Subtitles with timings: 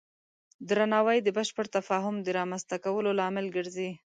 [0.69, 3.89] درناوی د بشپړ تفاهم د رامنځته کولو لامل ګرځي.